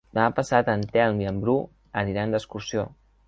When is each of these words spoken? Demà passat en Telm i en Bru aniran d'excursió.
Demà 0.17 0.29
passat 0.37 0.71
en 0.73 0.85
Telm 0.95 1.21
i 1.25 1.29
en 1.33 1.37
Bru 1.45 1.55
aniran 2.05 2.35
d'excursió. 2.37 2.89